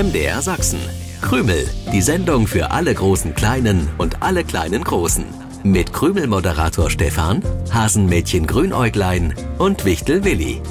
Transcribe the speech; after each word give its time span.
MDR 0.00 0.40
Sachsen. 0.40 0.80
Krümel, 1.20 1.68
die 1.92 2.00
Sendung 2.00 2.46
für 2.46 2.70
alle 2.70 2.94
großen 2.94 3.34
Kleinen 3.34 3.86
und 3.98 4.22
alle 4.22 4.44
kleinen 4.44 4.82
Großen. 4.82 5.26
Mit 5.62 5.92
Krümel-Moderator 5.92 6.88
Stefan, 6.88 7.42
Hasenmädchen 7.70 8.46
Grünäuglein 8.46 9.34
und 9.58 9.84
Wichtel 9.84 10.24
Willi. 10.24 10.62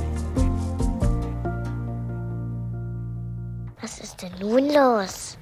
Was 3.80 4.00
ist 4.00 4.20
denn 4.20 4.32
nun 4.40 4.66
los? 4.74 5.38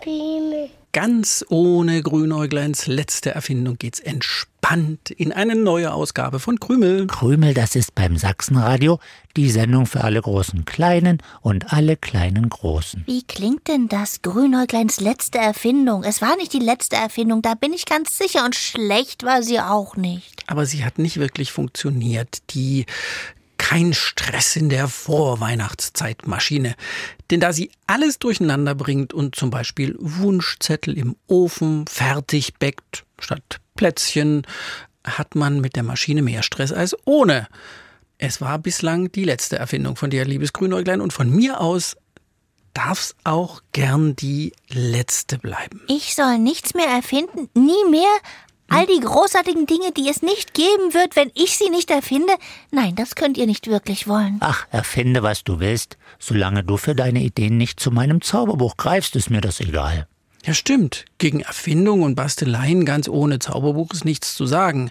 Krümel! 0.00 0.70
Ganz 0.92 1.44
ohne 1.48 2.02
Grünäugleins 2.02 2.88
letzte 2.88 3.36
Erfindung 3.36 3.76
geht's 3.78 4.00
entspannt 4.00 4.51
in 5.10 5.32
eine 5.32 5.54
neue 5.54 5.92
Ausgabe 5.92 6.38
von 6.38 6.58
Krümel. 6.58 7.06
Krümel, 7.06 7.52
das 7.52 7.76
ist 7.76 7.94
beim 7.94 8.16
Sachsenradio 8.16 8.98
die 9.36 9.50
Sendung 9.50 9.84
für 9.84 10.02
alle 10.02 10.22
großen 10.22 10.64
Kleinen 10.64 11.18
und 11.42 11.74
alle 11.74 11.96
kleinen 11.96 12.48
Großen. 12.48 13.02
Wie 13.06 13.22
klingt 13.22 13.68
denn 13.68 13.88
das? 13.88 14.22
Grünäugleins 14.22 14.98
letzte 14.98 15.38
Erfindung. 15.38 16.04
Es 16.04 16.22
war 16.22 16.36
nicht 16.36 16.54
die 16.54 16.58
letzte 16.58 16.96
Erfindung, 16.96 17.42
da 17.42 17.54
bin 17.54 17.74
ich 17.74 17.84
ganz 17.84 18.16
sicher. 18.16 18.44
Und 18.44 18.54
schlecht 18.54 19.24
war 19.24 19.42
sie 19.42 19.60
auch 19.60 19.96
nicht. 19.96 20.42
Aber 20.46 20.64
sie 20.64 20.86
hat 20.86 20.98
nicht 20.98 21.18
wirklich 21.18 21.52
funktioniert. 21.52 22.38
Die 22.54 22.86
kein 23.58 23.94
Stress 23.94 24.56
in 24.56 24.70
der 24.70 24.88
Vorweihnachtszeitmaschine. 24.88 26.74
Denn 27.30 27.40
da 27.40 27.52
sie 27.52 27.70
alles 27.86 28.18
durcheinander 28.18 28.74
bringt 28.74 29.12
und 29.12 29.34
zum 29.34 29.50
Beispiel 29.50 29.96
Wunschzettel 29.98 30.96
im 30.96 31.16
Ofen 31.26 31.86
fertig 31.86 32.54
bäckt, 32.58 33.04
statt 33.18 33.61
Plätzchen, 33.74 34.46
hat 35.04 35.34
man 35.34 35.60
mit 35.60 35.76
der 35.76 35.82
Maschine 35.82 36.22
mehr 36.22 36.42
Stress 36.42 36.72
als 36.72 36.96
ohne. 37.04 37.48
Es 38.18 38.40
war 38.40 38.58
bislang 38.58 39.10
die 39.10 39.24
letzte 39.24 39.56
Erfindung 39.56 39.96
von 39.96 40.10
dir, 40.10 40.24
liebes 40.24 40.52
Grünäuglein, 40.52 41.00
und 41.00 41.12
von 41.12 41.28
mir 41.28 41.60
aus 41.60 41.96
darf's 42.74 43.14
auch 43.24 43.62
gern 43.72 44.16
die 44.16 44.52
letzte 44.68 45.38
bleiben. 45.38 45.80
Ich 45.88 46.14
soll 46.14 46.38
nichts 46.38 46.74
mehr 46.74 46.86
erfinden, 46.86 47.48
nie 47.54 47.90
mehr, 47.90 48.08
All 48.74 48.86
die 48.86 49.00
großartigen 49.00 49.66
Dinge, 49.66 49.92
die 49.92 50.08
es 50.08 50.22
nicht 50.22 50.54
geben 50.54 50.94
wird, 50.94 51.14
wenn 51.14 51.30
ich 51.34 51.58
sie 51.58 51.68
nicht 51.68 51.90
erfinde, 51.90 52.32
nein, 52.70 52.94
das 52.94 53.16
könnt 53.16 53.36
ihr 53.36 53.44
nicht 53.44 53.66
wirklich 53.66 54.08
wollen. 54.08 54.38
Ach, 54.40 54.66
erfinde, 54.70 55.22
was 55.22 55.44
du 55.44 55.60
willst. 55.60 55.98
Solange 56.18 56.64
du 56.64 56.78
für 56.78 56.94
deine 56.94 57.20
Ideen 57.20 57.58
nicht 57.58 57.80
zu 57.80 57.90
meinem 57.90 58.22
Zauberbuch 58.22 58.78
greifst, 58.78 59.14
ist 59.14 59.28
mir 59.28 59.42
das 59.42 59.60
egal. 59.60 60.06
Ja, 60.44 60.54
stimmt. 60.54 61.04
Gegen 61.18 61.40
Erfindung 61.40 62.02
und 62.02 62.16
Basteleien 62.16 62.84
ganz 62.84 63.08
ohne 63.08 63.38
Zauberbuch 63.38 63.92
ist 63.92 64.04
nichts 64.04 64.34
zu 64.34 64.46
sagen. 64.46 64.90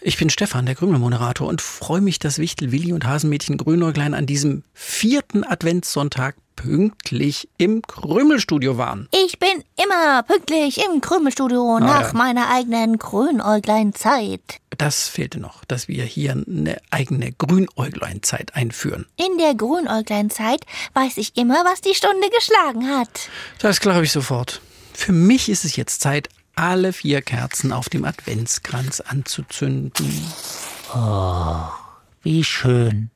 Ich 0.00 0.18
bin 0.18 0.30
Stefan, 0.30 0.66
der 0.66 0.74
Krümelmoderator, 0.74 1.48
und 1.48 1.60
freue 1.60 2.00
mich, 2.00 2.18
dass 2.18 2.38
Wichtel 2.38 2.70
Willi 2.70 2.92
und 2.92 3.06
Hasenmädchen 3.06 3.56
Grünäuglein 3.56 4.14
an 4.14 4.26
diesem 4.26 4.62
vierten 4.74 5.44
Adventssonntag 5.44 6.36
pünktlich 6.56 7.48
im 7.58 7.82
Krümelstudio 7.82 8.78
waren. 8.78 9.08
Ich 9.12 9.38
bin 9.38 9.64
immer 9.82 10.22
pünktlich 10.22 10.84
im 10.84 11.00
Krümelstudio 11.00 11.78
nach 11.80 12.12
ja. 12.12 12.18
meiner 12.18 12.50
eigenen 12.50 12.98
Grünäuglein-Zeit. 12.98 14.40
Das 14.76 15.08
fehlte 15.08 15.40
noch, 15.40 15.64
dass 15.64 15.88
wir 15.88 16.04
hier 16.04 16.32
eine 16.32 16.78
eigene 16.90 17.32
Grünäuglein-Zeit 17.32 18.54
einführen. 18.54 19.06
In 19.16 19.38
der 19.38 19.54
Grünäuglein-Zeit 19.54 20.64
weiß 20.94 21.16
ich 21.18 21.36
immer, 21.36 21.64
was 21.64 21.80
die 21.80 21.94
Stunde 21.94 22.28
geschlagen 22.30 22.88
hat. 22.88 23.28
Das 23.60 23.80
glaube 23.80 24.04
ich 24.04 24.12
sofort. 24.12 24.60
Für 24.92 25.12
mich 25.12 25.48
ist 25.48 25.64
es 25.64 25.76
jetzt 25.76 26.00
Zeit, 26.00 26.28
alle 26.56 26.92
vier 26.92 27.20
Kerzen 27.20 27.72
auf 27.72 27.88
dem 27.88 28.04
Adventskranz 28.04 29.00
anzuzünden. 29.00 30.22
Oh, 30.94 31.56
wie 32.22 32.44
schön. 32.44 33.10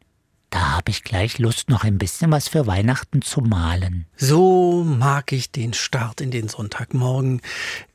Da 0.50 0.76
habe 0.76 0.90
ich 0.90 1.04
gleich 1.04 1.38
Lust, 1.38 1.68
noch 1.68 1.84
ein 1.84 1.98
bisschen 1.98 2.30
was 2.30 2.48
für 2.48 2.66
Weihnachten 2.66 3.22
zu 3.22 3.40
malen. 3.40 4.06
So 4.16 4.82
mag 4.84 5.32
ich 5.32 5.50
den 5.50 5.74
Start 5.74 6.20
in 6.20 6.30
den 6.30 6.48
Sonntagmorgen. 6.48 7.42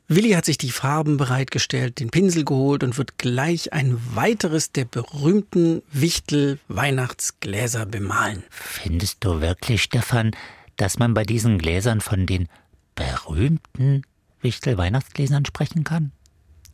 Willi 0.06 0.32
hat 0.32 0.44
sich 0.44 0.58
die 0.58 0.70
Farben 0.70 1.16
bereitgestellt, 1.16 1.98
den 1.98 2.10
Pinsel 2.10 2.44
geholt 2.44 2.84
und 2.84 2.98
wird 2.98 3.18
gleich 3.18 3.72
ein 3.72 3.98
weiteres 4.14 4.70
der 4.70 4.84
berühmten 4.84 5.82
Wichtel-Weihnachtsgläser 5.92 7.86
bemalen. 7.86 8.44
Findest 8.50 9.24
du 9.24 9.40
wirklich, 9.40 9.82
Stefan, 9.82 10.32
dass 10.76 10.98
man 10.98 11.14
bei 11.14 11.24
diesen 11.24 11.58
Gläsern 11.58 12.00
von 12.00 12.26
den 12.26 12.48
berühmten 12.94 14.02
Wichtel-Weihnachtsgläsern 14.42 15.46
sprechen 15.46 15.84
kann? 15.84 16.12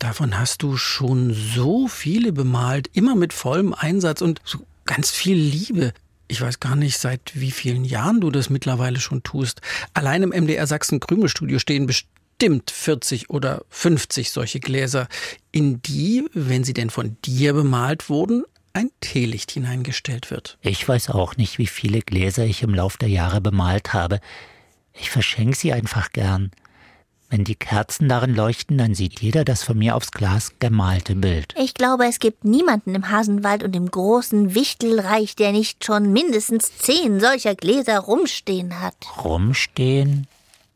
Davon 0.00 0.38
hast 0.38 0.62
du 0.62 0.76
schon 0.76 1.32
so 1.32 1.86
viele 1.86 2.32
bemalt, 2.32 2.90
immer 2.94 3.14
mit 3.14 3.32
vollem 3.32 3.74
Einsatz 3.74 4.22
und 4.22 4.40
so 4.44 4.66
ganz 4.90 5.12
viel 5.12 5.36
Liebe. 5.36 5.92
Ich 6.26 6.40
weiß 6.40 6.58
gar 6.58 6.74
nicht, 6.74 6.98
seit 6.98 7.32
wie 7.34 7.52
vielen 7.52 7.84
Jahren 7.84 8.20
du 8.20 8.32
das 8.32 8.50
mittlerweile 8.50 8.98
schon 8.98 9.22
tust. 9.22 9.60
Allein 9.94 10.24
im 10.24 10.30
MDR 10.30 10.66
Sachsen 10.66 10.98
Krümelstudio 10.98 11.60
stehen 11.60 11.86
bestimmt 11.86 12.72
40 12.72 13.30
oder 13.30 13.62
50 13.68 14.32
solche 14.32 14.58
Gläser, 14.58 15.06
in 15.52 15.80
die, 15.82 16.24
wenn 16.32 16.64
sie 16.64 16.74
denn 16.74 16.90
von 16.90 17.16
dir 17.24 17.52
bemalt 17.52 18.08
wurden, 18.08 18.42
ein 18.72 18.90
Teelicht 19.00 19.52
hineingestellt 19.52 20.32
wird. 20.32 20.58
Ich 20.60 20.88
weiß 20.88 21.10
auch 21.10 21.36
nicht, 21.36 21.58
wie 21.58 21.68
viele 21.68 22.00
Gläser 22.00 22.44
ich 22.44 22.64
im 22.64 22.74
Lauf 22.74 22.96
der 22.96 23.10
Jahre 23.10 23.40
bemalt 23.40 23.92
habe. 23.92 24.18
Ich 24.92 25.10
verschenke 25.10 25.56
sie 25.56 25.72
einfach 25.72 26.10
gern. 26.10 26.50
Wenn 27.30 27.44
die 27.44 27.54
Kerzen 27.54 28.08
darin 28.08 28.34
leuchten, 28.34 28.76
dann 28.76 28.96
sieht 28.96 29.20
jeder 29.20 29.44
das 29.44 29.62
von 29.62 29.78
mir 29.78 29.94
aufs 29.94 30.10
Glas 30.10 30.52
gemalte 30.58 31.14
Bild. 31.14 31.54
Ich 31.56 31.74
glaube, 31.74 32.06
es 32.06 32.18
gibt 32.18 32.44
niemanden 32.44 32.96
im 32.96 33.08
Hasenwald 33.08 33.62
und 33.62 33.76
im 33.76 33.88
großen 33.88 34.56
Wichtelreich, 34.56 35.36
der 35.36 35.52
nicht 35.52 35.84
schon 35.84 36.12
mindestens 36.12 36.76
zehn 36.78 37.20
solcher 37.20 37.54
Gläser 37.54 38.00
rumstehen 38.00 38.80
hat. 38.80 38.96
Rumstehen? 39.24 40.26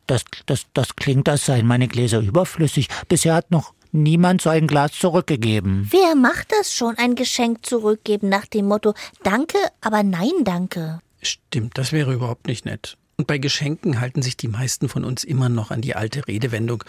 Das, 0.07 0.23
das, 0.45 0.65
das 0.73 0.95
klingt, 0.95 1.27
als 1.27 1.45
seien 1.45 1.67
meine 1.67 1.89
Gläser 1.89 2.21
überflüssig. 2.21 2.87
Bisher 3.09 3.35
hat 3.35 3.51
noch 3.51 3.73
niemand 3.91 4.41
so 4.41 4.49
ein 4.49 4.67
Glas 4.67 4.93
zurückgegeben. 4.93 5.89
Wer 5.91 6.15
macht 6.15 6.53
das 6.57 6.73
schon, 6.73 6.97
ein 6.97 7.15
Geschenk 7.15 7.65
zurückgeben 7.65 8.29
nach 8.29 8.45
dem 8.45 8.67
Motto 8.67 8.93
Danke, 9.23 9.57
aber 9.81 10.03
nein, 10.03 10.31
danke? 10.45 10.99
Stimmt, 11.21 11.77
das 11.77 11.91
wäre 11.91 12.13
überhaupt 12.13 12.47
nicht 12.47 12.65
nett. 12.65 12.97
Und 13.17 13.27
bei 13.27 13.37
Geschenken 13.37 13.99
halten 14.01 14.21
sich 14.21 14.37
die 14.37 14.47
meisten 14.47 14.89
von 14.89 15.05
uns 15.05 15.23
immer 15.23 15.49
noch 15.49 15.71
an 15.71 15.81
die 15.81 15.95
alte 15.95 16.27
Redewendung. 16.27 16.83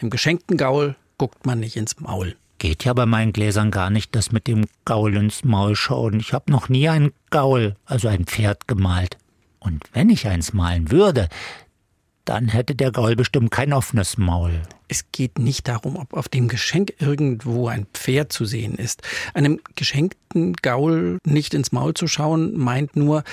Dem 0.00 0.10
geschenkten 0.10 0.56
Gaul 0.56 0.96
guckt 1.18 1.46
man 1.46 1.60
nicht 1.60 1.76
ins 1.76 1.98
Maul. 2.00 2.36
Geht 2.58 2.84
ja 2.84 2.92
bei 2.92 3.06
meinen 3.06 3.32
Gläsern 3.32 3.70
gar 3.70 3.90
nicht, 3.90 4.14
das 4.14 4.32
mit 4.32 4.46
dem 4.46 4.66
Gaul 4.84 5.16
ins 5.16 5.44
Maul 5.44 5.74
schauen. 5.74 6.20
Ich 6.20 6.32
habe 6.32 6.50
noch 6.50 6.68
nie 6.68 6.88
ein 6.88 7.12
Gaul, 7.30 7.76
also 7.84 8.08
ein 8.08 8.24
Pferd, 8.24 8.68
gemalt. 8.68 9.18
Und 9.58 9.82
wenn 9.92 10.10
ich 10.10 10.28
eins 10.28 10.52
malen 10.52 10.90
würde, 10.90 11.28
dann 12.24 12.48
hätte 12.48 12.74
der 12.74 12.90
Gaul 12.90 13.16
bestimmt 13.16 13.50
kein 13.50 13.72
offenes 13.72 14.16
Maul. 14.18 14.62
Es 14.88 15.06
geht 15.12 15.38
nicht 15.38 15.68
darum, 15.68 15.96
ob 15.96 16.14
auf 16.14 16.28
dem 16.28 16.48
Geschenk 16.48 16.94
irgendwo 16.98 17.68
ein 17.68 17.86
Pferd 17.92 18.32
zu 18.32 18.44
sehen 18.44 18.74
ist. 18.74 19.02
Einem 19.34 19.60
geschenkten 19.74 20.54
Gaul 20.54 21.18
nicht 21.24 21.54
ins 21.54 21.72
Maul 21.72 21.94
zu 21.94 22.06
schauen, 22.06 22.56
meint 22.56 22.96
nur, 22.96 23.24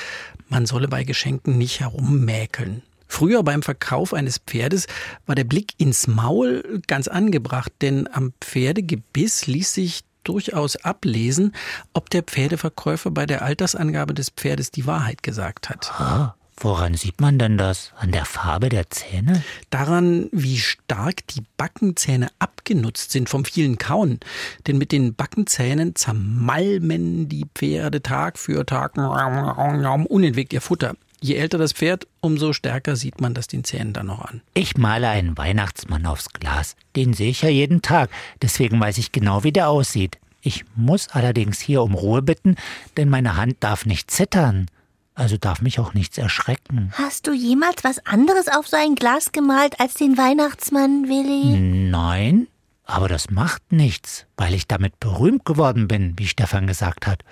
man 0.50 0.66
solle 0.66 0.88
bei 0.88 1.04
Geschenken 1.04 1.58
nicht 1.58 1.80
herummäkeln. 1.80 2.84
Früher 3.08 3.44
beim 3.44 3.62
Verkauf 3.62 4.14
eines 4.14 4.38
Pferdes 4.38 4.88
war 5.26 5.36
der 5.36 5.44
Blick 5.44 5.74
ins 5.78 6.08
Maul 6.08 6.82
ganz 6.88 7.10
angebracht, 7.10 7.72
denn 7.82 8.08
am 8.12 8.34
Pferdegebiss 8.40 9.48
ließ 9.48 9.74
sich 9.74 10.02
durchaus 10.24 10.78
ablesen, 10.78 11.54
ob 11.94 12.10
der 12.10 12.24
Pferdeverkäufer 12.24 13.12
bei 13.12 13.26
der 13.26 13.42
Altersangabe 13.42 14.14
des 14.14 14.30
Pferdes 14.30 14.72
die 14.72 14.86
Wahrheit 14.86 15.24
gesagt 15.24 15.70
hat. 15.70 15.92
Ah. 15.92 16.36
Woran 16.64 16.94
sieht 16.94 17.20
man 17.20 17.40
denn 17.40 17.58
das? 17.58 17.92
An 17.98 18.12
der 18.12 18.24
Farbe 18.24 18.70
der 18.70 18.88
Zähne? 18.92 19.42
Daran, 19.72 20.30
wie 20.32 20.60
stark 20.60 21.26
die 21.28 21.42
Backenzähne 21.58 22.30
abgenutzt 22.38 23.12
sind 23.12 23.30
vom 23.30 23.46
vielen 23.46 23.80
Kauen. 23.80 24.20
Denn 24.68 24.78
mit 24.78 24.92
den 24.92 25.16
Backenzähnen 25.16 25.96
zermalmen 25.96 27.28
die 27.28 27.48
Pferde 27.56 28.04
Tag 28.04 28.38
für 28.38 28.64
Tag 28.64 28.96
unentwegt 28.96 30.54
ihr 30.54 30.62
Futter. 30.62 30.96
Je 31.20 31.36
älter 31.36 31.58
das 31.58 31.74
Pferd, 31.74 32.06
umso 32.20 32.54
stärker 32.54 32.96
sieht 32.96 33.22
man 33.22 33.34
das 33.34 33.48
den 33.48 33.64
Zähnen 33.64 33.94
dann 33.94 34.08
noch 34.08 34.22
an. 34.24 34.42
Ich 34.54 34.78
male 34.78 35.10
einen 35.10 35.38
Weihnachtsmann 35.40 36.06
aufs 36.06 36.30
Glas. 36.30 36.76
Den 36.96 37.14
sehe 37.14 37.32
ich 37.32 37.42
ja 37.42 37.50
jeden 37.50 37.82
Tag. 37.82 38.12
Deswegen 38.44 38.80
weiß 38.80 39.00
ich 39.00 39.12
genau, 39.12 39.44
wie 39.44 39.52
der 39.52 39.70
aussieht. 39.70 40.20
Ich 40.44 40.66
muss 40.76 41.08
allerdings 41.10 41.60
hier 41.60 41.82
um 41.82 41.96
Ruhe 41.96 42.22
bitten, 42.22 42.56
denn 42.98 43.10
meine 43.10 43.36
Hand 43.36 43.58
darf 43.62 43.88
nicht 43.88 44.12
zittern. 44.12 44.68
Also 45.14 45.38
darf 45.38 45.62
mich 45.62 45.80
auch 45.80 45.94
nichts 45.94 46.18
erschrecken. 46.18 46.92
Hast 46.94 47.28
du 47.28 47.34
jemals 47.34 47.84
was 47.84 48.06
anderes 48.06 48.48
auf 48.48 48.68
so 48.68 48.78
ein 48.78 48.96
Glas 48.96 49.32
gemalt 49.32 49.80
als 49.80 49.96
den 49.96 50.18
Weihnachtsmann, 50.18 51.10
Willi? 51.10 51.58
Nein, 51.60 52.48
aber 52.86 53.08
das 53.08 53.30
macht 53.30 53.72
nichts, 53.72 54.26
weil 54.38 54.54
ich 54.54 54.68
damit 54.68 55.00
berühmt 55.00 55.46
geworden 55.46 55.88
bin, 55.88 56.14
wie 56.18 56.28
Stefan 56.28 56.66
gesagt 56.66 57.08
hat. 57.08 57.24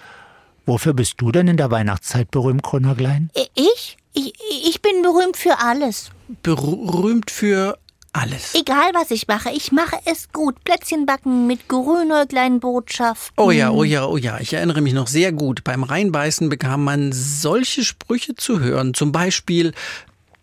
Wofür 0.65 0.93
bist 0.93 1.15
du 1.17 1.31
denn 1.31 1.47
in 1.47 1.57
der 1.57 1.71
Weihnachtszeit 1.71 2.31
berühmt, 2.31 2.63
Grünerglein? 2.63 3.31
Ich? 3.55 3.97
ich? 4.13 4.33
Ich 4.65 4.81
bin 4.81 5.01
berühmt 5.01 5.37
für 5.37 5.59
alles. 5.59 6.11
Berühmt 6.43 7.31
für 7.31 7.77
alles. 8.13 8.55
Egal, 8.55 8.91
was 8.93 9.11
ich 9.11 9.27
mache, 9.27 9.49
ich 9.51 9.71
mache 9.71 9.97
es 10.05 10.31
gut. 10.31 10.63
Plätzchen 10.63 11.05
backen 11.05 11.47
mit 11.47 11.67
grünäuglein 11.67 12.59
Botschaft. 12.59 13.33
Oh 13.37 13.51
ja, 13.51 13.71
oh 13.71 13.83
ja, 13.83 14.05
oh 14.05 14.17
ja. 14.17 14.39
Ich 14.39 14.53
erinnere 14.53 14.81
mich 14.81 14.93
noch 14.93 15.07
sehr 15.07 15.31
gut. 15.31 15.63
Beim 15.63 15.83
Reinbeißen 15.83 16.49
bekam 16.49 16.83
man 16.83 17.11
solche 17.11 17.83
Sprüche 17.83 18.35
zu 18.35 18.59
hören. 18.59 18.93
Zum 18.93 19.11
Beispiel, 19.11 19.73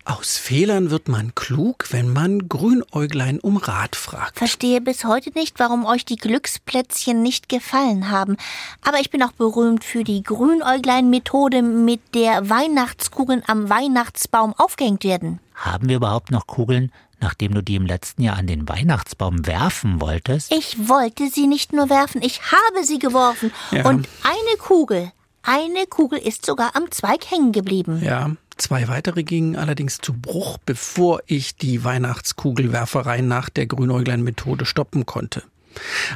aus 0.08 0.38
Fehlern 0.38 0.90
wird 0.90 1.08
man 1.08 1.34
klug, 1.34 1.88
wenn 1.90 2.08
man 2.12 2.48
Grünäuglein 2.48 3.40
um 3.40 3.56
Rat 3.56 3.96
fragt. 3.96 4.38
Verstehe 4.38 4.80
bis 4.80 5.04
heute 5.04 5.30
nicht, 5.30 5.58
warum 5.58 5.84
euch 5.84 6.04
die 6.04 6.14
Glücksplätzchen 6.14 7.22
nicht 7.22 7.48
gefallen 7.48 8.08
haben. 8.08 8.36
Aber 8.82 9.00
ich 9.00 9.10
bin 9.10 9.20
auch 9.24 9.32
berühmt 9.32 9.82
für 9.82 10.04
die 10.04 10.22
Grünäuglein-Methode, 10.22 11.60
mit 11.62 12.14
der 12.14 12.48
Weihnachtskugeln 12.48 13.42
am 13.48 13.68
Weihnachtsbaum 13.68 14.54
aufgehängt 14.56 15.02
werden. 15.02 15.40
Haben 15.56 15.88
wir 15.88 15.96
überhaupt 15.96 16.30
noch 16.30 16.46
Kugeln, 16.46 16.92
nachdem 17.20 17.54
du 17.54 17.62
die 17.62 17.76
im 17.76 17.86
letzten 17.86 18.22
Jahr 18.22 18.36
an 18.36 18.46
den 18.46 18.68
Weihnachtsbaum 18.68 19.46
werfen 19.46 20.00
wolltest? 20.00 20.52
Ich 20.52 20.88
wollte 20.88 21.28
sie 21.28 21.46
nicht 21.46 21.72
nur 21.72 21.90
werfen, 21.90 22.22
ich 22.22 22.40
habe 22.52 22.84
sie 22.84 22.98
geworfen. 22.98 23.52
Ja. 23.70 23.88
Und 23.88 24.08
eine 24.22 24.58
Kugel, 24.58 25.12
eine 25.42 25.86
Kugel 25.86 26.18
ist 26.18 26.44
sogar 26.44 26.74
am 26.74 26.90
Zweig 26.90 27.30
hängen 27.30 27.52
geblieben. 27.52 28.02
Ja, 28.04 28.32
zwei 28.56 28.88
weitere 28.88 29.22
gingen 29.22 29.56
allerdings 29.56 29.98
zu 29.98 30.12
Bruch, 30.12 30.58
bevor 30.58 31.20
ich 31.26 31.56
die 31.56 31.84
Weihnachtskugelwerferei 31.84 33.20
nach 33.20 33.48
der 33.48 33.66
Grünäuglein-Methode 33.66 34.66
stoppen 34.66 35.06
konnte. 35.06 35.42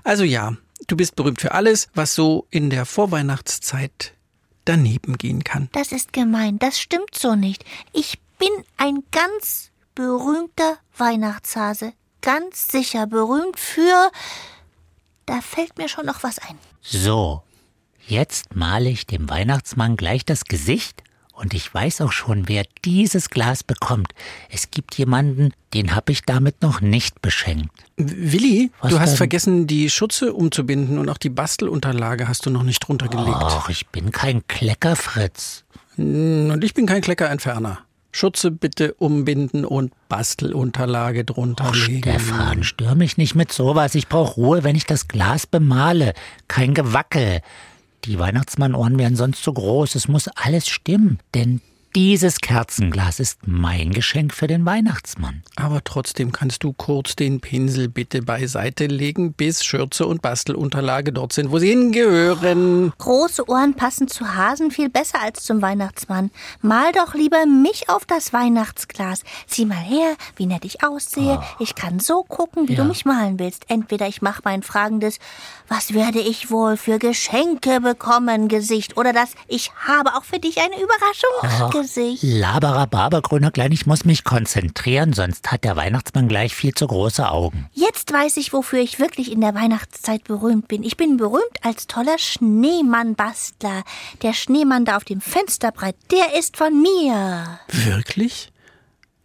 Also 0.05 0.25
ja, 0.25 0.57
du 0.87 0.97
bist 0.97 1.17
berühmt 1.17 1.41
für 1.41 1.53
alles, 1.53 1.89
was 1.95 2.15
so 2.15 2.47
in 2.51 2.71
der 2.71 2.87
Vorweihnachtszeit 2.87 4.15
daneben 4.65 5.17
gehen 5.17 5.45
kann. 5.45 5.69
Das 5.73 5.93
ist 5.93 6.13
gemein, 6.13 6.59
das 6.59 6.79
stimmt 6.81 7.15
so 7.15 7.35
nicht. 7.35 7.65
Ich 7.93 8.19
bin 8.39 8.51
ein 8.77 9.05
ganz 9.11 9.70
berühmter 9.95 10.77
Weihnachtshase. 10.97 11.93
Ganz 12.23 12.69
sicher 12.69 13.07
berühmt 13.07 13.59
für. 13.59 14.11
Da 15.27 15.41
fällt 15.41 15.79
mir 15.79 15.89
schon 15.89 16.07
noch 16.07 16.23
was 16.23 16.39
ein. 16.39 16.59
So, 16.83 17.43
jetzt 18.07 18.55
male 18.57 18.89
ich 18.91 19.07
dem 19.07 19.29
Weihnachtsmann 19.31 19.97
gleich 19.97 20.25
das 20.25 20.45
Gesicht 20.45 21.03
und 21.33 21.55
ich 21.55 21.73
weiß 21.73 22.03
auch 22.03 22.13
schon, 22.13 22.49
wer 22.49 22.65
dieses 22.85 23.31
Glas 23.31 23.63
bekommt. 23.65 24.13
Es 24.51 24.71
gibt 24.71 24.97
jemanden, 24.97 25.53
den 25.73 25.95
habe 25.95 26.13
ich 26.13 26.23
damit 26.23 26.61
noch 26.61 26.81
nicht 26.83 27.23
beschenkt. 27.23 27.71
Willi, 27.97 28.71
Was 28.81 28.91
du 28.91 29.01
hast 29.01 29.11
denn? 29.11 29.17
vergessen, 29.17 29.67
die 29.67 29.89
Schutze 29.89 30.35
umzubinden 30.35 30.99
und 30.99 31.09
auch 31.09 31.17
die 31.19 31.31
Bastelunterlage 31.31 32.29
hast 32.29 32.45
du 32.45 32.51
noch 32.51 32.63
nicht 32.65 32.81
drunter 32.81 33.09
gelegt. 33.09 33.37
Och, 33.43 33.69
ich 33.71 33.87
bin 33.89 34.11
kein 34.11 34.47
Kleckerfritz. 34.49 35.65
Und 35.97 36.61
ich 36.63 36.75
bin 36.75 36.87
kein 36.87 37.01
Kleckerentferner. 37.03 37.79
Schutze 38.13 38.51
bitte 38.51 38.95
umbinden 38.95 39.65
und 39.65 39.93
Bastelunterlage 40.09 41.25
drunter 41.25 41.69
Och, 41.69 41.89
legen. 41.89 42.03
Stefan, 42.03 42.65
stör 42.65 42.95
mich 42.95 43.17
nicht 43.17 43.35
mit 43.35 43.53
sowas. 43.53 43.95
Ich 43.95 44.09
brauche 44.09 44.35
Ruhe, 44.35 44.65
wenn 44.65 44.77
ich 44.77 44.87
das 44.87 45.09
Glas 45.09 45.47
bemale. 45.47 46.15
Kein 46.49 46.75
Gewackel. 46.75 47.41
Die 48.05 48.19
Weihnachtsmannohren 48.19 48.99
wären 48.99 49.17
sonst 49.17 49.43
zu 49.43 49.53
groß. 49.53 49.95
Es 49.95 50.09
muss 50.09 50.29
alles 50.29 50.69
stimmen. 50.69 51.19
Denn 51.35 51.61
dieses 51.97 52.41
Kerzenglas 52.41 53.19
ist 53.19 53.41
mein 53.47 53.91
Geschenk 53.91 54.33
für 54.33 54.47
den 54.47 54.65
Weihnachtsmann. 54.65 55.43
Aber 55.57 55.83
trotzdem 55.83 56.31
kannst 56.31 56.63
du 56.63 56.73
kurz 56.73 57.17
den 57.17 57.41
Pinsel 57.41 57.89
bitte 57.89 58.23
beiseite 58.23 58.87
legen, 58.87 59.33
bis 59.33 59.65
Schürze 59.65 60.07
und 60.07 60.23
Bastelunterlage 60.23 61.13
dort 61.13 61.33
sind, 61.33 61.51
wo 61.51 61.59
sie 61.59 61.71
hingehören. 61.71 62.93
Große 62.99 63.49
Ohren 63.49 63.75
passen 63.75 64.07
zu 64.07 64.35
Hasen 64.37 64.71
viel 64.71 64.89
besser 64.89 65.21
als 65.21 65.43
zum 65.43 65.63
Weihnachtsmann. 65.63 66.31
Mal 66.63 66.93
doch 66.93 67.15
lieber 67.15 67.45
mich 67.47 67.89
auf 67.89 68.05
das 68.05 68.33
Weihnachtsglas. 68.33 69.23
Sieh 69.47 69.65
mal 69.67 69.75
her, 69.75 70.15
wie 70.37 70.47
nett 70.47 70.65
ich 70.65 70.85
aussehe. 70.85 71.41
Ich 71.59 71.75
kann 71.75 71.99
so 71.99 72.23
gucken, 72.23 72.69
wie 72.69 72.77
du 72.77 72.83
Ja. 72.83 72.89
mich 72.89 73.05
malen 73.05 73.39
willst. 73.41 73.65
Entweder 73.69 74.07
ich 74.07 74.23
mache 74.23 74.43
mein 74.45 74.63
fragendes, 74.63 75.19
was 75.69 75.93
werde 75.93 76.21
ich 76.21 76.51
wohl 76.51 76.77
für 76.77 76.99
Geschenke 76.99 77.81
bekommen, 77.81 78.47
Gesicht. 78.49 78.97
Oder 78.97 79.13
das, 79.13 79.31
ich 79.49 79.73
habe 79.87 80.15
auch 80.15 80.25
für 80.25 80.39
dich 80.39 80.59
eine 80.59 80.77
Überraschung, 80.81 81.80
Gesicht. 81.83 82.23
Laberababer, 82.23 83.23
grüner 83.23 83.51
Klein, 83.51 83.73
ich 83.73 83.87
muss 83.87 84.05
mich 84.05 84.25
konzentrieren, 84.25 85.13
sonst 85.13 85.51
hat 85.51 85.65
der 85.65 85.77
Weihnachtsmann 85.77 86.29
gleich 86.29 86.55
viel 86.55 86.75
zu 86.75 86.87
große 86.87 87.31
Augen. 87.31 87.69
Jetzt 87.73 88.13
weiß 88.13 88.37
ich, 88.37 88.53
wofür 88.53 88.81
ich 88.81 88.99
wirklich 88.99 89.33
in 89.33 89.41
der 89.41 89.55
Weihnachtszeit 89.55 90.25
berühmt 90.25 90.69
bin. 90.69 90.83
Ich 90.83 90.97
bin 90.97 91.17
berühmt 91.17 91.43
als 91.63 91.87
toller 91.87 92.19
Schneemann-Bastler. 92.19 93.83
Der 94.23 94.33
Schneemann 94.33 94.85
da 94.85 94.97
auf 94.97 95.05
dem 95.05 95.21
Fensterbrett, 95.21 95.97
der 96.11 96.39
ist 96.39 96.57
von 96.57 96.81
mir. 96.81 97.59
Wirklich? 97.69 98.53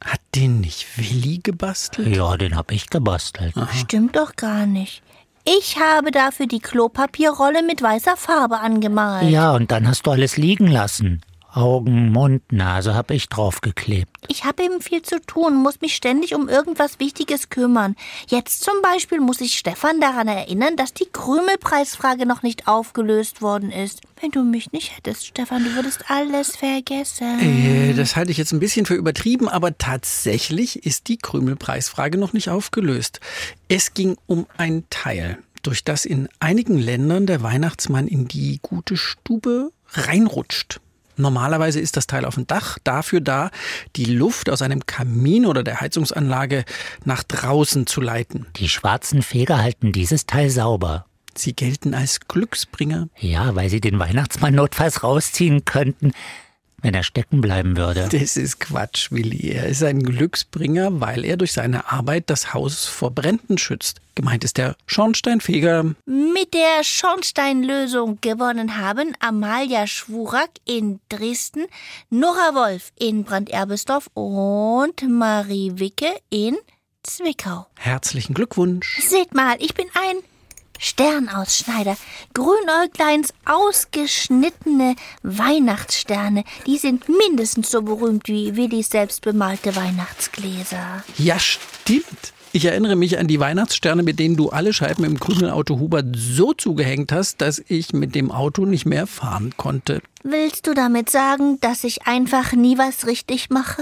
Hat 0.04 0.22
den 0.36 0.62
nicht 0.62 0.98
Willi 0.98 1.40
gebastelt? 1.42 2.16
Ja, 2.16 2.38
den 2.38 2.56
hab 2.56 2.72
ich 2.72 2.90
gebastelt. 2.90 3.54
Stimmt 3.74 4.16
doch 4.16 4.36
gar 4.36 4.66
nicht. 4.66 5.02
Ich 5.48 5.78
habe 5.78 6.12
dafür 6.12 6.48
die 6.48 6.60
Klopapierrolle 6.60 7.64
mit 7.64 7.82
weißer 7.82 8.18
Farbe 8.18 8.60
angemalt. 8.60 9.30
Ja, 9.30 9.54
und 9.54 9.72
dann 9.72 9.88
hast 9.88 10.08
du 10.08 10.12
alles 10.12 10.38
liegen 10.38 10.68
lassen. 10.68 11.22
Augen, 11.56 12.12
Mund, 12.12 12.52
Nase 12.52 12.96
hab 12.96 13.12
ich 13.12 13.30
draufgeklebt. 13.30 14.10
Ich 14.28 14.44
habe 14.44 14.64
eben 14.64 14.82
viel 14.82 15.02
zu 15.02 15.22
tun, 15.22 15.56
muss 15.56 15.82
mich 15.82 15.96
ständig 15.96 16.36
um 16.36 16.50
irgendwas 16.50 17.00
Wichtiges 17.00 17.50
kümmern. 17.50 17.96
Jetzt 18.28 18.64
zum 18.64 18.74
Beispiel 18.82 19.22
muss 19.22 19.40
ich 19.40 19.58
Stefan 19.58 20.02
daran 20.02 20.28
erinnern, 20.28 20.76
dass 20.76 20.94
die 20.94 21.08
Krümelpreisfrage 21.12 22.26
noch 22.26 22.44
nicht 22.44 22.68
aufgelöst 22.68 23.42
worden 23.42 23.72
ist. 23.72 24.02
Wenn 24.20 24.32
du 24.32 24.44
mich 24.44 24.72
nicht 24.72 24.98
hättest, 24.98 25.28
Stefan, 25.28 25.64
du 25.64 25.76
würdest 25.76 26.10
alles 26.10 26.56
vergessen. 26.56 27.40
Äh, 27.40 27.94
das 27.94 28.16
halte 28.16 28.32
ich 28.32 28.38
jetzt 28.38 28.52
ein 28.52 28.60
bisschen 28.60 28.86
für 28.86 28.96
übertrieben, 28.96 29.48
aber 29.48 29.78
tatsächlich 29.78 30.86
ist 30.86 31.08
die 31.08 31.18
Krümelpreisfrage 31.18 32.18
noch 32.18 32.34
nicht 32.34 32.50
aufgelöst. 32.50 33.20
Es 33.70 33.94
ging 33.94 34.18
um 34.26 34.46
ein 34.58 34.84
Teil, 34.90 35.38
durch 35.64 35.84
das 35.84 36.06
in 36.06 36.28
einigen 36.40 36.78
Ländern 36.78 37.26
der 37.26 37.42
Weihnachtsmann 37.44 38.08
in 38.08 38.28
die 38.28 38.60
gute 38.62 38.98
Stube 38.98 39.72
reinrutscht. 39.94 40.80
Normalerweise 41.18 41.80
ist 41.80 41.98
das 41.98 42.08
Teil 42.08 42.26
auf 42.26 42.36
dem 42.36 42.48
Dach 42.48 42.78
dafür 42.84 43.22
da, 43.22 43.52
die 43.96 44.06
Luft 44.06 44.50
aus 44.50 44.62
einem 44.62 44.86
Kamin 44.86 45.46
oder 45.46 45.64
der 45.64 45.82
Heizungsanlage 45.82 46.66
nach 47.04 47.24
draußen 47.24 47.88
zu 47.88 48.02
leiten. 48.02 48.48
Die 48.58 48.70
schwarzen 48.70 49.22
Feger 49.22 49.58
halten 49.62 49.92
dieses 49.92 50.26
Teil 50.26 50.50
sauber. 50.50 51.06
Sie 51.38 51.54
gelten 51.54 51.94
als 51.94 52.22
Glücksbringer. 52.22 53.10
Ja, 53.20 53.56
weil 53.56 53.70
sie 53.70 53.82
den 53.82 54.00
Weihnachtsmann 54.00 54.56
notfalls 54.56 55.04
rausziehen 55.04 55.66
könnten, 55.66 56.14
wenn 56.82 56.94
er 56.94 57.04
stecken 57.04 57.42
bleiben 57.42 57.78
würde. 57.78 58.08
Das 58.12 58.38
ist 58.38 58.60
Quatsch, 58.60 59.12
Willi. 59.12 59.52
Er 59.52 59.68
ist 59.68 59.84
ein 59.84 60.04
Glücksbringer, 60.04 61.02
weil 61.02 61.26
er 61.26 61.38
durch 61.38 61.54
seine 61.54 61.92
Arbeit 61.92 62.30
das 62.30 62.54
Haus 62.54 62.86
vor 62.86 63.12
Bränden 63.12 63.58
schützt. 63.58 64.02
Gemeint 64.16 64.44
ist 64.44 64.58
der 64.58 64.76
Schornsteinfeger. 64.86 65.96
Mit 66.06 66.54
der 66.54 66.84
Schornsteinlösung 66.84 68.20
gewonnen 68.22 68.78
haben 68.78 69.14
Amalia 69.20 69.88
Schwurak 69.88 70.52
in 70.66 71.00
Dresden, 71.10 71.66
Nora 72.10 72.54
Wolf 72.54 72.92
in 72.98 73.24
Branderbesdorf 73.24 74.10
und 74.14 75.02
Marie 75.08 75.74
Wicke 75.76 76.14
in 76.30 76.56
Zwickau. 77.04 77.68
Herzlichen 77.78 78.34
Glückwunsch. 78.34 79.02
Seht 79.02 79.34
mal, 79.34 79.58
ich 79.60 79.74
bin 79.74 79.86
ein 79.94 80.18
Sternausschneider. 80.80 81.98
Grünäugleins 82.34 83.34
ausgeschnittene 83.46 84.96
Weihnachtssterne. 85.24 86.44
Die 86.66 86.78
sind 86.78 87.10
mindestens 87.10 87.72
so 87.72 87.82
berühmt 87.82 88.28
wie 88.28 88.56
Willis 88.56 88.90
selbst 88.90 89.22
bemalte 89.22 89.76
Weihnachtsgläser. 89.76 91.04
Ja, 91.18 91.40
stimmt. 91.40 92.34
Ich 92.56 92.64
erinnere 92.64 92.96
mich 92.96 93.20
an 93.20 93.28
die 93.28 93.42
Weihnachtssterne, 93.42 94.02
mit 94.02 94.18
denen 94.18 94.38
du 94.38 94.50
alle 94.50 94.72
Scheiben 94.72 95.04
im 95.04 95.20
Krümelauto 95.20 95.78
Hubert 95.78 96.16
so 96.18 96.54
zugehängt 96.54 97.12
hast, 97.12 97.42
dass 97.42 97.62
ich 97.68 97.92
mit 97.92 98.16
dem 98.16 98.32
Auto 98.32 98.66
nicht 98.66 98.86
mehr 98.86 99.08
fahren 99.08 99.54
konnte. 99.58 100.02
Willst 100.24 100.66
du 100.66 100.74
damit 100.74 101.10
sagen, 101.10 101.60
dass 101.60 101.84
ich 101.84 102.08
einfach 102.08 102.54
nie 102.54 102.78
was 102.78 103.08
richtig 103.08 103.50
mache? 103.50 103.82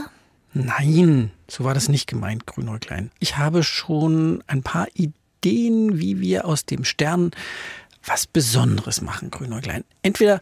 Nein, 0.55 1.31
so 1.47 1.63
war 1.63 1.75
das 1.75 1.87
nicht 1.87 2.07
gemeint, 2.07 2.47
Grünäuglein. 2.47 3.11
Ich 3.19 3.37
habe 3.37 3.61
schon 3.61 4.43
ein 4.47 4.63
paar 4.63 4.87
Ideen, 4.95 5.13
wie 5.43 6.19
wir 6.21 6.45
aus 6.45 6.65
dem 6.65 6.83
Stern 6.83 7.31
was 8.05 8.27
Besonderes 8.27 9.01
machen, 9.01 9.31
Grünäuglein. 9.31 9.83
Entweder 10.01 10.41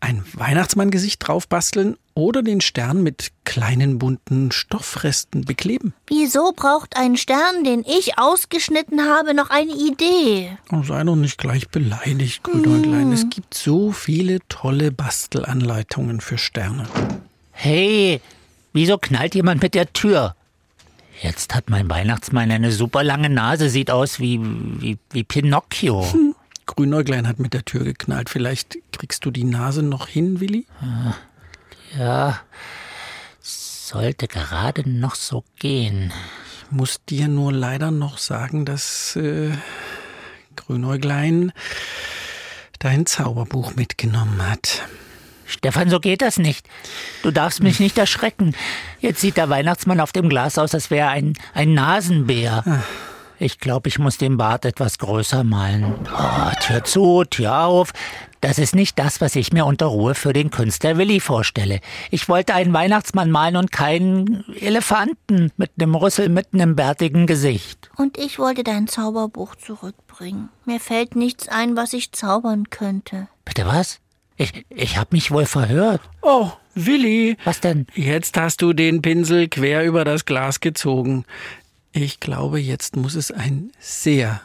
ein 0.00 0.24
Weihnachtsmanngesicht 0.32 1.26
drauf 1.26 1.48
basteln 1.48 1.96
oder 2.14 2.42
den 2.42 2.60
Stern 2.60 3.02
mit 3.02 3.32
kleinen 3.44 3.98
bunten 3.98 4.52
Stoffresten 4.52 5.44
bekleben. 5.44 5.94
Wieso 6.06 6.52
braucht 6.52 6.96
ein 6.96 7.16
Stern, 7.16 7.64
den 7.64 7.80
ich 7.80 8.18
ausgeschnitten 8.18 9.02
habe, 9.02 9.34
noch 9.34 9.50
eine 9.50 9.72
Idee? 9.72 10.56
Oh, 10.72 10.82
sei 10.82 11.02
doch 11.04 11.16
nicht 11.16 11.38
gleich 11.38 11.68
beleidigt, 11.68 12.42
Grünäuglein. 12.42 13.12
Es 13.12 13.28
gibt 13.30 13.54
so 13.54 13.92
viele 13.92 14.38
tolle 14.48 14.92
Bastelanleitungen 14.92 16.20
für 16.20 16.38
Sterne. 16.38 16.86
Hey, 17.52 18.20
wieso 18.72 18.98
knallt 18.98 19.34
jemand 19.34 19.62
mit 19.62 19.74
der 19.74 19.92
Tür? 19.92 20.34
Jetzt 21.20 21.54
hat 21.54 21.68
mein 21.68 21.90
Weihnachtsmann 21.90 22.50
eine 22.50 22.70
super 22.70 23.02
lange 23.02 23.28
Nase, 23.28 23.68
sieht 23.68 23.90
aus 23.90 24.20
wie, 24.20 24.40
wie, 24.42 24.98
wie 25.10 25.24
Pinocchio. 25.24 26.06
Grünäuglein 26.66 27.26
hat 27.26 27.38
mit 27.38 27.54
der 27.54 27.64
Tür 27.64 27.82
geknallt. 27.84 28.30
Vielleicht 28.30 28.78
kriegst 28.92 29.24
du 29.24 29.30
die 29.30 29.44
Nase 29.44 29.82
noch 29.82 30.06
hin, 30.06 30.40
Willi? 30.40 30.66
Ja, 31.98 32.40
sollte 33.40 34.28
gerade 34.28 34.88
noch 34.88 35.14
so 35.14 35.44
gehen. 35.58 36.12
muss 36.70 37.02
dir 37.08 37.28
nur 37.28 37.52
leider 37.52 37.90
noch 37.90 38.18
sagen, 38.18 38.64
dass 38.64 39.16
äh, 39.16 39.50
Grünäuglein 40.56 41.52
dein 42.78 43.06
Zauberbuch 43.06 43.74
mitgenommen 43.74 44.46
hat. 44.46 44.82
Stefan, 45.48 45.88
so 45.90 45.98
geht 45.98 46.22
das 46.22 46.38
nicht. 46.38 46.68
Du 47.22 47.30
darfst 47.30 47.62
mich 47.62 47.80
nicht 47.80 47.96
erschrecken. 47.98 48.54
Jetzt 49.00 49.20
sieht 49.20 49.36
der 49.36 49.48
Weihnachtsmann 49.48 50.00
auf 50.00 50.12
dem 50.12 50.28
Glas 50.28 50.58
aus, 50.58 50.74
als 50.74 50.90
wäre 50.90 51.08
er 51.08 51.10
ein, 51.10 51.32
ein 51.54 51.74
Nasenbär. 51.74 52.82
Ich 53.40 53.58
glaube, 53.58 53.88
ich 53.88 53.98
muss 53.98 54.18
den 54.18 54.36
Bart 54.36 54.64
etwas 54.64 54.98
größer 54.98 55.44
malen. 55.44 55.94
Oh, 56.12 56.50
Tür 56.60 56.84
zu, 56.84 57.24
Tür 57.24 57.60
auf. 57.64 57.92
Das 58.40 58.58
ist 58.58 58.74
nicht 58.74 58.98
das, 58.98 59.20
was 59.20 59.36
ich 59.36 59.52
mir 59.52 59.64
unter 59.64 59.86
Ruhe 59.86 60.14
für 60.14 60.32
den 60.32 60.50
Künstler 60.50 60.98
Willi 60.98 61.20
vorstelle. 61.20 61.80
Ich 62.10 62.28
wollte 62.28 62.54
einen 62.54 62.72
Weihnachtsmann 62.72 63.30
malen 63.30 63.56
und 63.56 63.72
keinen 63.72 64.44
Elefanten 64.60 65.50
mit 65.56 65.70
einem 65.78 65.94
Rüssel 65.94 66.28
mitten 66.28 66.60
im 66.60 66.76
bärtigen 66.76 67.26
Gesicht. 67.26 67.90
Und 67.96 68.18
ich 68.18 68.38
wollte 68.38 68.64
dein 68.64 68.86
Zauberbuch 68.86 69.54
zurückbringen. 69.54 70.50
Mir 70.64 70.80
fällt 70.80 71.16
nichts 71.16 71.48
ein, 71.48 71.76
was 71.76 71.92
ich 71.92 72.12
zaubern 72.12 72.70
könnte. 72.70 73.28
Bitte 73.44 73.66
was? 73.66 74.00
Ich, 74.38 74.64
ich 74.70 74.96
hab 74.96 75.12
mich 75.12 75.32
wohl 75.32 75.46
verhört. 75.46 76.00
Oh, 76.22 76.52
Willi. 76.74 77.36
Was 77.44 77.60
denn? 77.60 77.88
Jetzt 77.94 78.36
hast 78.36 78.62
du 78.62 78.72
den 78.72 79.02
Pinsel 79.02 79.48
quer 79.48 79.84
über 79.84 80.04
das 80.04 80.24
Glas 80.24 80.60
gezogen. 80.60 81.24
Ich 81.92 82.20
glaube, 82.20 82.60
jetzt 82.60 82.94
muss 82.94 83.16
es 83.16 83.32
ein 83.32 83.72
sehr, 83.80 84.40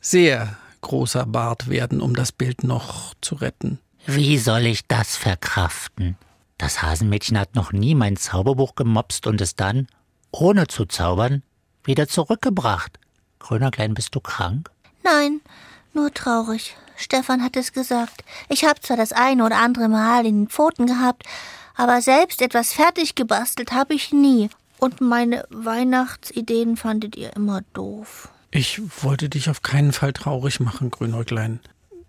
sehr 0.00 0.58
großer 0.82 1.24
Bart 1.24 1.70
werden, 1.70 2.02
um 2.02 2.14
das 2.14 2.32
Bild 2.32 2.64
noch 2.64 3.14
zu 3.22 3.36
retten. 3.36 3.78
Wie 4.04 4.36
soll 4.36 4.66
ich 4.66 4.86
das 4.86 5.16
verkraften? 5.16 6.16
Das 6.58 6.82
Hasenmädchen 6.82 7.38
hat 7.38 7.54
noch 7.54 7.72
nie 7.72 7.94
mein 7.94 8.18
Zauberbuch 8.18 8.74
gemopst 8.74 9.26
und 9.26 9.40
es 9.40 9.56
dann, 9.56 9.86
ohne 10.30 10.66
zu 10.66 10.84
zaubern, 10.84 11.42
wieder 11.84 12.08
zurückgebracht. 12.08 12.98
Grüner 13.38 13.70
Klein, 13.70 13.94
bist 13.94 14.14
du 14.14 14.20
krank? 14.20 14.70
Nein, 15.02 15.40
nur 15.94 16.12
traurig. 16.12 16.76
Stefan 17.00 17.42
hat 17.42 17.56
es 17.56 17.72
gesagt. 17.72 18.24
Ich 18.48 18.64
habe 18.64 18.80
zwar 18.80 18.96
das 18.96 19.12
eine 19.12 19.44
oder 19.44 19.56
andere 19.56 19.88
Mal 19.88 20.26
in 20.26 20.42
den 20.44 20.48
Pfoten 20.48 20.86
gehabt, 20.86 21.24
aber 21.74 22.02
selbst 22.02 22.42
etwas 22.42 22.72
fertig 22.72 23.14
gebastelt 23.14 23.72
habe 23.72 23.94
ich 23.94 24.12
nie. 24.12 24.50
Und 24.78 25.00
meine 25.00 25.44
Weihnachtsideen 25.50 26.76
fandet 26.76 27.16
ihr 27.16 27.34
immer 27.36 27.62
doof. 27.72 28.28
Ich 28.50 28.80
wollte 29.02 29.28
dich 29.28 29.48
auf 29.48 29.62
keinen 29.62 29.92
Fall 29.92 30.12
traurig 30.12 30.60
machen, 30.60 30.90
Grünäuglein. 30.90 31.60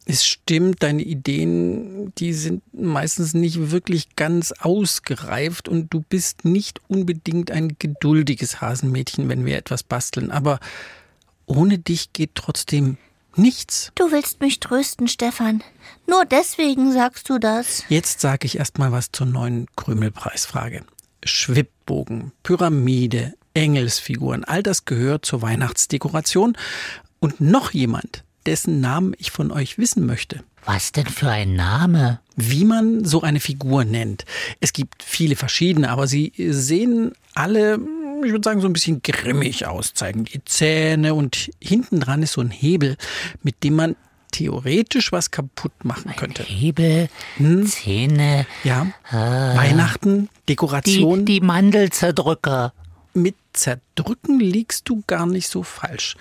Es 0.06 0.26
stimmt, 0.26 0.82
deine 0.82 1.04
Ideen, 1.04 2.14
die 2.16 2.34
sind 2.34 2.64
meistens 2.74 3.34
nicht 3.34 3.72
wirklich 3.72 4.16
ganz 4.16 4.52
ausgereift 4.52 5.70
und 5.70 5.94
du 5.94 6.02
bist 6.02 6.44
nicht 6.44 6.82
unbedingt 6.88 7.52
ein 7.52 7.76
geduldiges 7.78 8.62
Hasenmädchen, 8.62 9.30
wenn 9.30 9.46
wir 9.46 9.58
etwas 9.58 9.84
basteln. 9.84 10.32
Aber 10.32 10.60
ohne 11.46 11.78
dich 11.78 12.14
geht 12.14 12.32
trotzdem 12.36 12.98
nichts. 13.38 13.92
Du 13.96 14.12
willst 14.12 14.42
mich 14.42 14.60
trösten, 14.60 15.08
Stefan. 15.08 15.64
Nur 16.08 16.26
deswegen 16.26 16.92
sagst 16.92 17.30
du 17.30 17.38
das. 17.38 17.84
Jetzt 17.90 18.22
sage 18.22 18.46
ich 18.46 18.58
erst 18.58 18.78
mal 18.78 18.92
was 18.92 19.12
zur 19.12 19.28
neuen 19.28 19.68
Krümelpreisfrage. 19.76 20.84
Schwibbogen, 21.24 22.32
Pyramide, 22.44 23.34
Engelsfiguren, 23.54 24.44
all 24.44 24.64
das 24.64 24.86
gehört 24.86 25.26
zur 25.26 25.42
Weihnachtsdekoration. 25.42 26.58
Und 27.20 27.40
noch 27.42 27.72
jemand, 27.72 28.24
dessen 28.46 28.82
Namen 28.82 29.14
ich 29.18 29.32
von 29.32 29.52
euch 29.52 29.78
wissen 29.78 30.06
möchte. 30.06 30.44
Was 30.66 30.92
denn 30.92 31.08
für 31.08 31.30
ein 31.30 31.56
Name? 31.56 32.20
Wie 32.36 32.66
man 32.66 33.04
so 33.04 33.22
eine 33.22 33.40
Figur 33.40 33.84
nennt. 33.84 34.26
Es 34.60 34.74
gibt 34.74 35.04
viele 35.04 35.36
verschiedene, 35.36 35.90
aber 35.90 36.08
sie 36.08 36.34
sehen 36.38 37.14
alle, 37.34 37.80
ich 38.26 38.32
würde 38.32 38.44
sagen, 38.44 38.62
so 38.62 38.68
ein 38.68 38.74
bisschen 38.74 39.02
grimmig 39.02 39.66
aus, 39.68 39.94
zeigen 39.94 40.26
die 40.26 40.44
Zähne 40.46 41.14
und 41.14 41.50
hinten 41.62 42.00
dran 42.00 42.24
ist 42.24 42.34
so 42.34 42.42
ein 42.42 42.52
Hebel, 42.52 42.98
mit 43.44 43.64
dem 43.64 43.76
man 43.76 43.96
theoretisch 44.32 45.12
was 45.12 45.30
kaputt 45.32 45.74
machen 45.84 46.16
könnte. 46.16 46.44
Hebel, 46.44 47.10
Hm? 47.38 47.66
Zähne, 47.68 48.46
Ja, 48.64 48.88
Weihnachten, 49.12 50.30
Dekoration. 50.48 51.26
die, 51.26 51.40
die 51.40 51.46
Mandelzerdrücker. 51.46 52.74
mit 53.14 53.36
Zerdrücken 53.54 54.40
liegst 54.40 54.88
du 54.88 55.04
gar 55.06 55.26
nicht 55.26 55.50
so 55.50 55.64
falsch. 55.64 56.16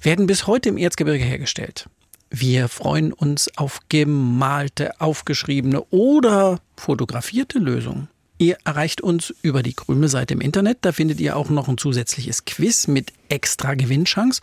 Werden 0.00 0.26
bis 0.26 0.46
heute 0.46 0.70
im 0.70 0.78
Erzgebirge 0.78 1.22
hergestellt. 1.22 1.86
Wir 2.30 2.68
freuen 2.68 3.12
uns 3.12 3.50
auf 3.58 3.80
gemalte, 3.90 4.98
aufgeschriebene 4.98 5.82
oder 5.90 6.58
fotografierte 6.78 7.58
Lösungen. 7.58 8.08
Ihr 8.42 8.58
erreicht 8.64 9.00
uns 9.00 9.32
über 9.42 9.62
die 9.62 9.72
Krümelseite 9.72 10.34
im 10.34 10.40
Internet. 10.40 10.78
Da 10.80 10.90
findet 10.90 11.20
ihr 11.20 11.36
auch 11.36 11.48
noch 11.48 11.68
ein 11.68 11.78
zusätzliches 11.78 12.44
Quiz 12.44 12.88
mit 12.88 13.12
extra 13.28 13.74
Gewinnchance. 13.74 14.40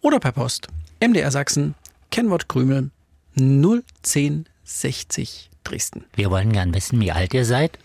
Oder 0.00 0.20
per 0.20 0.30
Post. 0.30 0.68
MDR 1.00 1.32
Sachsen, 1.32 1.74
Kennwort 2.12 2.48
Krümel 2.48 2.92
01060 3.34 5.50
Dresden. 5.64 6.04
Wir 6.14 6.30
wollen 6.30 6.52
gern 6.52 6.72
wissen, 6.72 7.00
wie 7.00 7.10
alt 7.10 7.34
ihr 7.34 7.44
seid. 7.44 7.80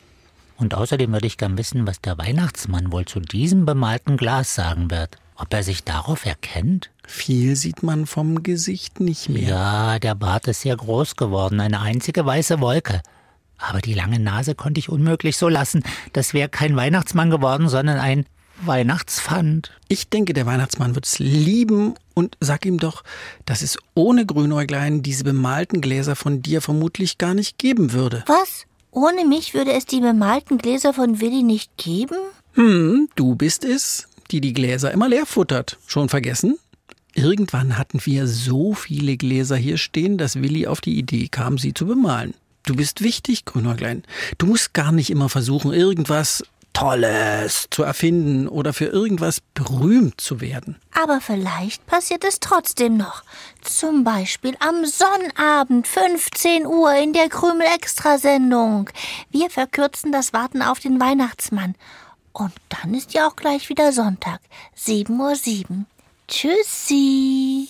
Und 0.57 0.75
außerdem 0.75 1.11
würde 1.11 1.25
ich 1.25 1.39
gern 1.39 1.57
wissen, 1.57 1.87
was 1.87 2.01
der 2.01 2.19
Weihnachtsmann 2.19 2.91
wohl 2.91 3.05
zu 3.05 3.19
diesem 3.19 3.65
bemalten 3.65 4.15
Glas 4.15 4.53
sagen 4.53 4.91
wird. 4.91 5.17
Ob 5.37 5.51
er 5.55 5.63
sich 5.63 5.83
darauf 5.83 6.27
erkennt? 6.27 6.91
Viel 7.07 7.55
sieht 7.55 7.81
man 7.81 8.05
vom 8.05 8.43
Gesicht 8.43 8.99
nicht 8.99 9.29
mehr. 9.29 9.49
Ja, 9.49 9.97
der 9.97 10.13
Bart 10.13 10.47
ist 10.47 10.61
sehr 10.61 10.77
groß 10.77 11.15
geworden, 11.15 11.59
eine 11.59 11.81
einzige 11.81 12.23
weiße 12.23 12.61
Wolke. 12.61 13.01
Aber 13.57 13.79
die 13.81 13.93
lange 13.93 14.19
Nase 14.19 14.55
konnte 14.55 14.79
ich 14.79 14.89
unmöglich 14.89 15.37
so 15.37 15.49
lassen. 15.49 15.83
Das 16.13 16.33
wäre 16.33 16.49
kein 16.49 16.75
Weihnachtsmann 16.75 17.29
geworden, 17.29 17.69
sondern 17.69 17.99
ein 17.99 18.25
Weihnachtspfand. 18.61 19.71
Ich 19.87 20.09
denke, 20.09 20.33
der 20.33 20.45
Weihnachtsmann 20.45 20.95
wird 20.95 21.05
es 21.05 21.19
lieben 21.19 21.95
und 22.13 22.37
sag 22.39 22.65
ihm 22.65 22.79
doch, 22.79 23.03
dass 23.45 23.61
es 23.61 23.77
ohne 23.93 24.25
Grünäuglein 24.25 25.03
diese 25.03 25.23
bemalten 25.23 25.81
Gläser 25.81 26.15
von 26.15 26.41
dir 26.41 26.61
vermutlich 26.61 27.17
gar 27.17 27.33
nicht 27.33 27.57
geben 27.57 27.93
würde. 27.93 28.23
Was? 28.27 28.65
Ohne 28.91 29.25
mich 29.25 29.53
würde 29.53 29.73
es 29.73 29.85
die 29.85 29.99
bemalten 29.99 30.57
Gläser 30.57 30.93
von 30.93 31.19
Willi 31.21 31.43
nicht 31.43 31.77
geben? 31.77 32.17
Hm, 32.53 33.09
du 33.15 33.35
bist 33.35 33.63
es, 33.63 34.07
die 34.31 34.41
die 34.41 34.53
Gläser 34.53 34.91
immer 34.91 35.07
leer 35.07 35.25
futtert. 35.25 35.77
Schon 35.85 36.09
vergessen? 36.09 36.57
Irgendwann 37.13 37.77
hatten 37.77 37.99
wir 38.03 38.27
so 38.27 38.73
viele 38.73 39.17
Gläser 39.17 39.55
hier 39.55 39.77
stehen, 39.77 40.17
dass 40.17 40.41
Willi 40.41 40.67
auf 40.67 40.81
die 40.81 40.97
Idee 40.97 41.27
kam, 41.27 41.57
sie 41.57 41.73
zu 41.73 41.85
bemalen. 41.85 42.33
Du 42.67 42.75
bist 42.75 43.01
wichtig, 43.01 43.45
Grünäuglein. 43.45 44.03
Du 44.37 44.45
musst 44.45 44.73
gar 44.73 44.91
nicht 44.91 45.09
immer 45.09 45.29
versuchen, 45.29 45.71
irgendwas 45.71 46.43
Tolles 46.73 47.67
zu 47.71 47.83
erfinden 47.83 48.49
oder 48.49 48.73
für 48.73 48.87
irgendwas 48.87 49.39
berühmt 49.53 50.19
zu 50.19 50.41
werden. 50.41 50.75
Aber 50.91 51.21
vielleicht 51.21 51.87
passiert 51.87 52.25
es 52.25 52.41
trotzdem 52.41 52.97
noch. 52.97 53.23
Zum 53.61 54.03
Beispiel 54.03 54.57
am 54.59 54.83
Sonnabend 54.85 55.87
15 55.87 56.65
Uhr 56.65 56.93
in 56.93 57.13
der 57.13 57.29
Krümel-Extrasendung. 57.29 58.89
Wir 59.31 59.49
verkürzen 59.49 60.11
das 60.11 60.33
Warten 60.33 60.61
auf 60.61 60.81
den 60.81 60.99
Weihnachtsmann. 60.99 61.75
Und 62.33 62.51
dann 62.67 62.93
ist 62.93 63.13
ja 63.13 63.29
auch 63.29 63.37
gleich 63.37 63.69
wieder 63.69 63.93
Sonntag, 63.93 64.41
7.07 64.77 65.69
Uhr. 65.69 65.85
Tschüssi. 66.27 67.69